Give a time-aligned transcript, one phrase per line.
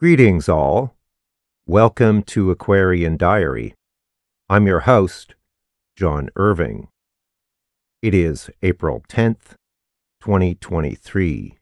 [0.00, 0.94] Greetings, all.
[1.66, 3.74] Welcome to Aquarian Diary.
[4.48, 5.34] I'm your host,
[5.96, 6.86] John Irving.
[8.00, 9.56] It is April 10th,
[10.20, 11.58] 2023.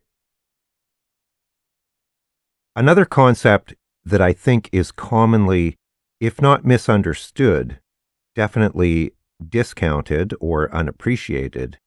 [2.76, 3.72] Another concept
[4.04, 5.76] that I think is commonly,
[6.20, 7.78] if not misunderstood,
[8.34, 9.12] definitely
[9.48, 11.78] discounted or unappreciated,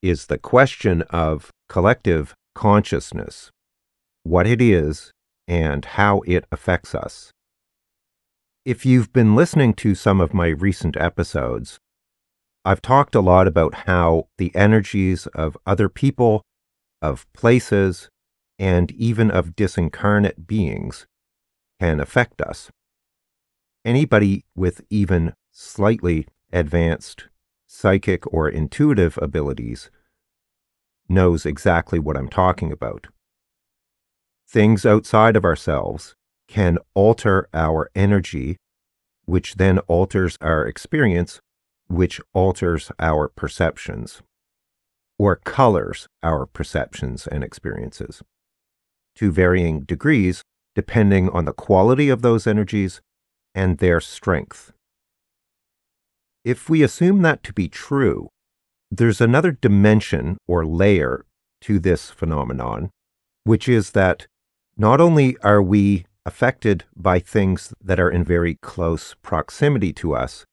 [0.00, 3.50] is the question of collective consciousness,
[4.22, 5.12] what it is,
[5.50, 7.32] and how it affects us.
[8.64, 11.80] If you've been listening to some of my recent episodes,
[12.64, 16.42] I've talked a lot about how the energies of other people,
[17.02, 18.08] of places,
[18.60, 21.08] and even of disincarnate beings
[21.80, 22.70] can affect us.
[23.84, 27.24] Anybody with even slightly advanced
[27.66, 29.90] psychic or intuitive abilities
[31.08, 33.08] knows exactly what I'm talking about.
[34.50, 36.16] Things outside of ourselves
[36.48, 38.56] can alter our energy,
[39.24, 41.38] which then alters our experience,
[41.86, 44.22] which alters our perceptions,
[45.20, 48.22] or colors our perceptions and experiences
[49.14, 50.42] to varying degrees
[50.74, 53.00] depending on the quality of those energies
[53.54, 54.72] and their strength.
[56.44, 58.28] If we assume that to be true,
[58.90, 61.24] there's another dimension or layer
[61.60, 62.90] to this phenomenon,
[63.44, 64.26] which is that
[64.80, 70.46] not only are we affected by things that are in very close proximity to us,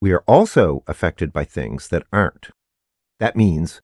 [0.00, 2.50] we are also affected by things that aren't.
[3.18, 3.80] That means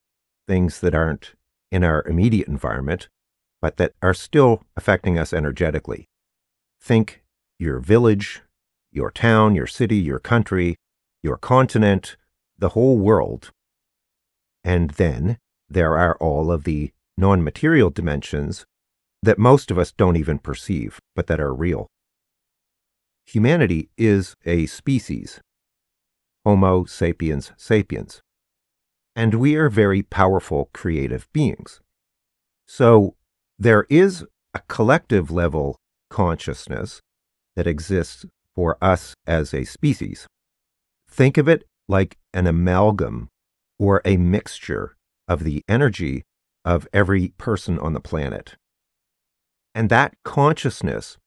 [0.47, 1.33] things that aren't
[1.69, 3.09] in our immediate environment,
[3.61, 6.07] but that are still affecting us energetically.
[6.81, 7.21] Think
[7.59, 8.43] your village,
[8.89, 10.77] your town, your city, your country,
[11.21, 12.15] your continent,
[12.57, 13.51] the whole world.
[14.63, 18.65] And then there are all of the non material dimensions
[19.23, 21.87] that most of us don't even perceive, but that are real.
[23.25, 25.39] Humanity is a species,
[26.43, 28.21] Homo sapiens sapiens,
[29.15, 31.81] and we are very powerful creative beings.
[32.67, 33.15] So
[33.59, 35.77] there is a collective level
[36.09, 36.99] consciousness
[37.55, 38.25] that exists
[38.55, 40.27] for us as a species.
[41.09, 43.29] Think of it like an amalgam
[43.77, 44.95] or a mixture
[45.27, 46.23] of the energy
[46.65, 48.55] of every person on the planet.
[49.73, 51.17] And that consciousness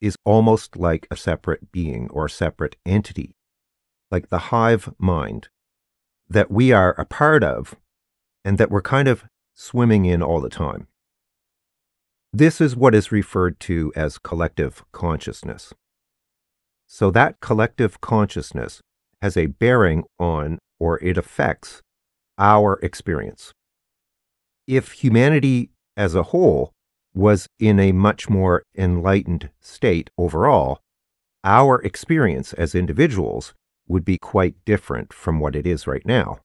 [0.00, 3.34] is almost like a separate being or a separate entity,
[4.10, 5.48] like the hive mind
[6.28, 7.76] that we are a part of
[8.44, 9.24] and that we're kind of
[9.54, 10.88] swimming in all the time.
[12.32, 15.72] This is what is referred to as collective consciousness.
[16.86, 18.80] So that collective consciousness
[19.22, 21.80] has a bearing on or it affects
[22.36, 23.52] our experience.
[24.66, 26.73] If humanity as a whole
[27.14, 30.80] was in a much more enlightened state overall,
[31.44, 33.54] our experience as individuals
[33.86, 36.38] would be quite different from what it is right now.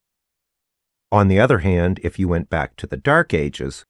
[1.11, 3.83] On the other hand, if you went back to the Dark Ages,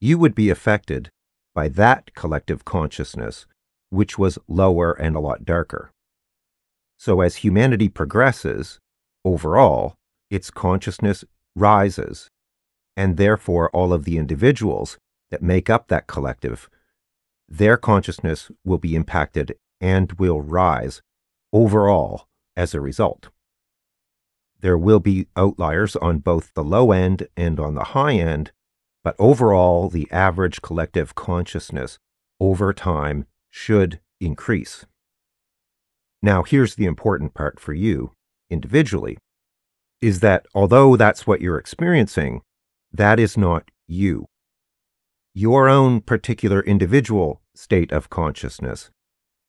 [0.00, 1.10] you would be affected
[1.54, 3.46] by that collective consciousness,
[3.90, 5.90] which was lower and a lot darker.
[6.98, 8.78] So as humanity progresses,
[9.24, 9.94] overall,
[10.30, 11.24] its consciousness
[11.56, 12.28] rises,
[12.96, 14.98] and therefore all of the individuals
[15.30, 16.68] that make up that collective,
[17.48, 21.02] their consciousness will be impacted and will rise
[21.52, 22.26] overall
[22.56, 23.28] as a result.
[24.60, 28.52] There will be outliers on both the low end and on the high end,
[29.04, 31.98] but overall, the average collective consciousness
[32.40, 34.86] over time should increase.
[36.22, 38.12] Now, here's the important part for you
[38.50, 39.18] individually
[40.00, 42.42] is that although that's what you're experiencing,
[42.92, 44.26] that is not you.
[45.38, 48.90] Your own particular individual state of consciousness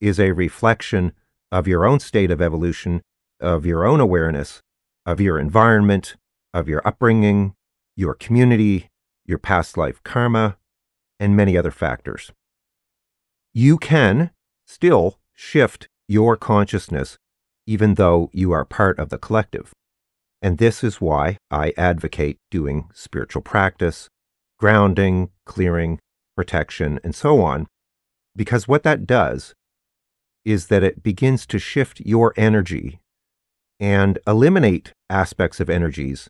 [0.02, 1.14] is a reflection
[1.50, 3.02] of your own state of evolution,
[3.40, 4.62] of your own awareness,
[5.06, 6.18] of your environment,
[6.54, 7.54] of your upbringing,
[7.96, 8.90] your community,
[9.26, 10.58] your past life karma,
[11.22, 12.34] and many other factors.
[13.54, 14.32] You can
[14.66, 17.18] still shift your consciousness
[17.66, 19.72] even though you are part of the collective.
[20.42, 24.10] And this is why I advocate doing spiritual practice,
[24.58, 26.00] grounding, clearing,
[26.36, 27.68] protection, and so on,
[28.36, 29.54] because what that does
[30.46, 33.00] is that it begins to shift your energy
[33.80, 36.30] and eliminate aspects of energies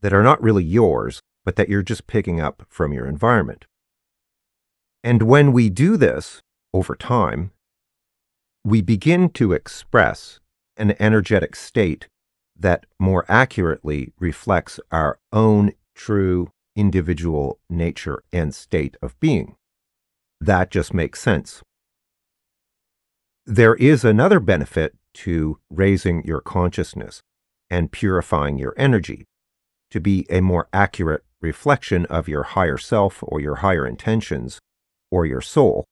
[0.00, 3.64] that are not really yours, but that you're just picking up from your environment.
[5.02, 6.40] And when we do this
[6.74, 7.52] over time,
[8.64, 10.40] we begin to express
[10.76, 12.06] an energetic state
[12.56, 19.56] that more accurately reflects our own true individual nature and state of being.
[20.40, 21.62] that just makes sense.
[23.44, 24.94] There is another benefit
[25.24, 27.20] to raising your consciousness
[27.68, 29.24] and purifying your energy
[29.90, 34.60] to be a more accurate reflection of your higher self or your higher intentions
[35.10, 35.84] or your soul.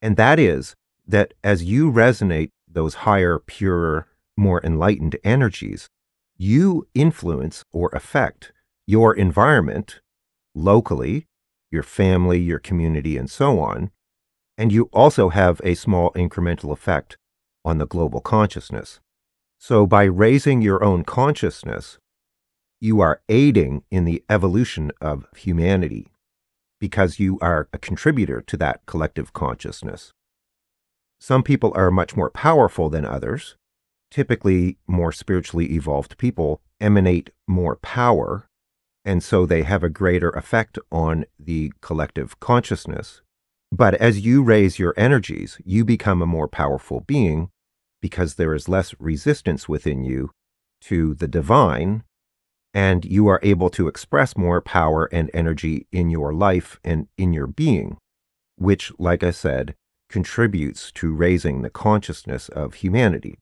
[0.00, 0.74] And that is
[1.06, 5.86] that as you resonate those higher, purer, more enlightened energies,
[6.36, 8.52] you influence or affect
[8.86, 10.00] your environment
[10.54, 11.26] locally,
[11.70, 13.90] your family, your community, and so on.
[14.58, 17.16] And you also have a small incremental effect
[17.64, 19.00] on the global consciousness.
[19.58, 21.98] So by raising your own consciousness,
[22.80, 26.08] you are aiding in the evolution of humanity
[26.80, 30.10] because you are a contributor to that collective consciousness.
[31.20, 33.56] Some people are much more powerful than others.
[34.10, 38.48] Typically, more spiritually evolved people emanate more power,
[39.04, 43.22] and so they have a greater effect on the collective consciousness.
[43.70, 47.50] But as you raise your energies, you become a more powerful being
[48.00, 50.30] because there is less resistance within you
[50.82, 52.02] to the divine,
[52.74, 57.32] and you are able to express more power and energy in your life and in
[57.32, 57.96] your being,
[58.56, 59.74] which, like I said,
[60.08, 63.38] contributes to raising the consciousness of humanity.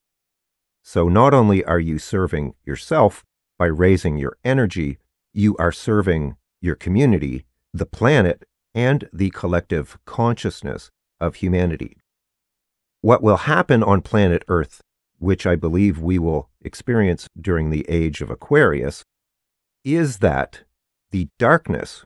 [0.85, 3.25] So not only are you serving yourself
[3.59, 4.99] by raising your energy,
[5.33, 8.45] you are serving your community, the planet,
[8.75, 10.91] and the collective consciousness
[11.21, 11.97] of humanity.
[13.01, 14.81] What will happen on planet Earth,
[15.19, 19.05] which I believe we will experience during the age of Aquarius,
[19.85, 20.65] is that
[21.11, 22.05] the darkness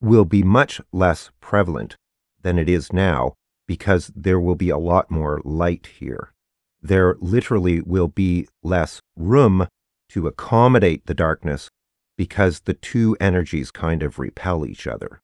[0.00, 1.96] will be much less prevalent
[2.42, 3.34] than it is now
[3.66, 6.32] because there will be a lot more light here.
[6.80, 9.66] There literally will be less room
[10.10, 11.68] to accommodate the darkness
[12.16, 15.20] because the two energies kind of repel each other.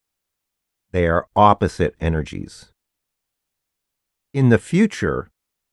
[0.90, 2.72] They are opposite energies.
[4.34, 5.30] In the future,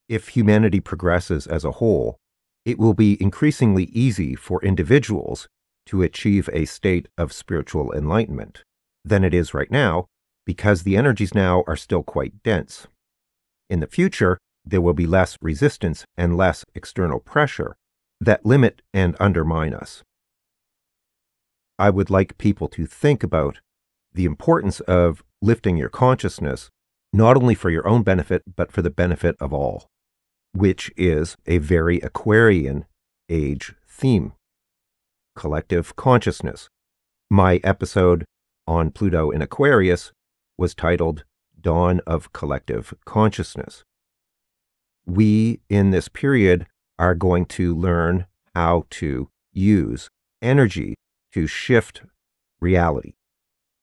[0.08, 2.18] if humanity progresses as a whole,
[2.66, 5.48] it will be increasingly easy for individuals
[5.88, 8.64] to achieve a state of spiritual enlightenment
[9.04, 10.06] than it is right now
[10.46, 12.88] because the energies now are still quite dense.
[13.70, 17.76] In the future, there will be less resistance and less external pressure
[18.20, 20.04] that limit and undermine us.
[21.80, 23.62] I would like people to think about
[24.14, 26.70] the importance of lifting your consciousness
[27.14, 29.88] not only for your own benefit, but for the benefit of all,
[30.54, 32.86] which is a very Aquarian
[33.30, 34.34] age theme
[35.36, 36.68] collective consciousness.
[37.30, 38.26] My episode
[38.68, 40.12] on Pluto in Aquarius
[40.58, 41.24] was titled
[41.60, 43.84] Dawn of Collective Consciousness.
[45.06, 46.68] We, in this period,
[47.00, 50.10] are going to learn how to use
[50.42, 50.96] energy
[51.34, 52.04] to shift
[52.60, 53.14] reality.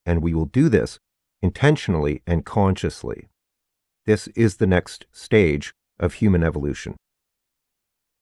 [0.04, 0.98] And we will do this
[1.42, 3.28] intentionally and consciously.
[4.04, 6.96] This is the next stage of human evolution.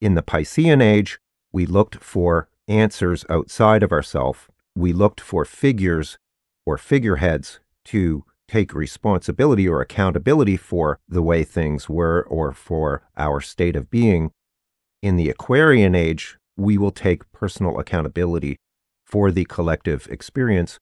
[0.00, 1.18] In the Piscean age,
[1.52, 4.40] we looked for answers outside of ourselves.
[4.74, 6.18] We looked for figures
[6.66, 13.40] or figureheads to take responsibility or accountability for the way things were or for our
[13.40, 14.30] state of being.
[15.02, 18.56] In the Aquarian age, we will take personal accountability
[19.04, 20.78] for the collective experience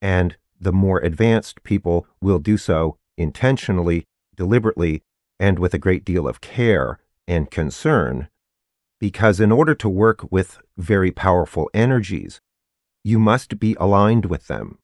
[0.00, 4.04] and the more advanced people will do so intentionally,
[4.36, 5.02] deliberately,
[5.40, 8.28] and with a great deal of care and concern.
[9.00, 12.40] Because in order to work with very powerful energies,
[13.02, 14.78] you must be aligned with them.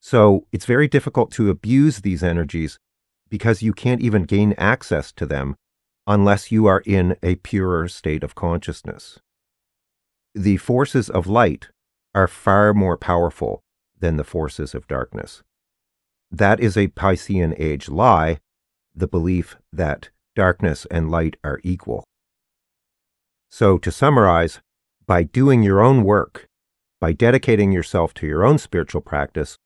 [0.00, 2.78] So it's very difficult to abuse these energies
[3.28, 5.56] because you can't even gain access to them
[6.06, 9.20] unless you are in a purer state of consciousness.
[10.34, 11.68] The forces of light
[12.14, 13.62] are far more powerful
[13.98, 15.42] than the forces of darkness.
[16.30, 18.38] That is a Piscean age lie,
[18.94, 22.04] the belief that darkness and light are equal.
[23.48, 24.60] So, to summarize,
[25.06, 26.46] by doing your own work,
[27.00, 29.56] by dedicating yourself to your own spiritual practice,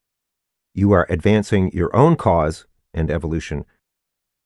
[0.75, 3.65] you are advancing your own cause and evolution,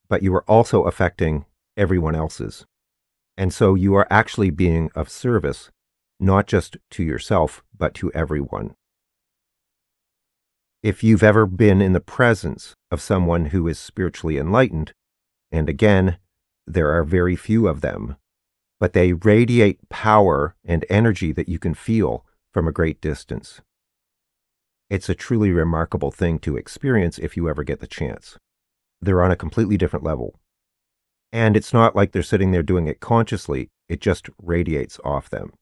[0.08, 1.44] but you are also affecting
[1.76, 2.66] everyone else's.
[3.36, 5.70] And so you are actually being of service,
[6.20, 8.74] not just to yourself, but to everyone.
[10.82, 14.92] If you've ever been in the presence of someone who is spiritually enlightened,
[15.50, 16.18] and again,
[16.66, 18.16] there are very few of them,
[18.78, 23.60] but they radiate power and energy that you can feel from a great distance.
[24.88, 28.38] It's a truly remarkable thing to experience if you ever get the chance.
[29.00, 30.38] They're on a completely different level.
[31.32, 35.52] And it's not like they're sitting there doing it consciously, it just radiates off them.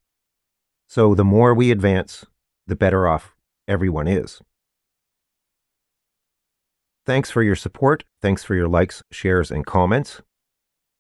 [0.88, 2.24] So the more we advance,
[2.66, 3.34] the better off
[3.68, 4.40] everyone is.
[7.04, 8.04] Thanks for your support.
[8.20, 10.22] Thanks for your likes, shares, and comments.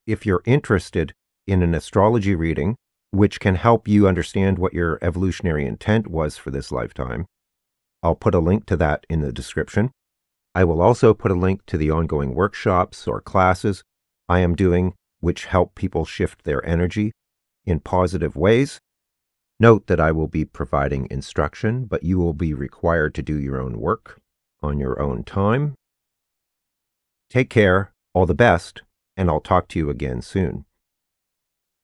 [0.06, 1.14] If you're interested
[1.46, 2.76] in an astrology reading,
[3.10, 7.26] which can help you understand what your evolutionary intent was for this lifetime,
[8.02, 9.90] I'll put a link to that in the description.
[10.54, 13.82] I will also put a link to the ongoing workshops or classes
[14.28, 17.12] I am doing, which help people shift their energy
[17.64, 18.78] in positive ways.
[19.58, 23.58] Note that I will be providing instruction, but you will be required to do your
[23.58, 24.20] own work
[24.60, 25.74] on your own time.
[27.30, 28.82] Take care, all the best,
[29.16, 30.65] and I'll talk to you again soon.